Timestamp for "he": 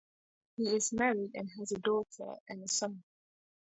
0.55-0.63